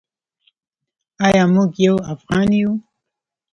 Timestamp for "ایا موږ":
1.25-1.71